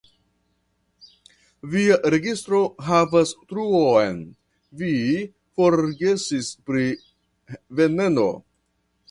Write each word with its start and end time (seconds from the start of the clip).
Via 1.73 1.97
registro 2.15 2.61
havas 2.87 3.33
truon: 3.51 4.17
vi 4.81 4.95
forgesis 5.61 6.51
pri 6.71 6.89
veneno. 7.83 8.27